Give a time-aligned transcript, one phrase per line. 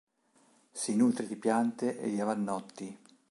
[0.71, 2.97] Si nutre di piante e di avannotti.